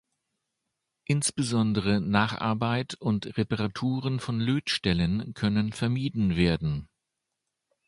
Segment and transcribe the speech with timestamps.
[1.05, 6.89] Insbesondere Nacharbeit und Reparaturen von Lötstellen können vermieden werden.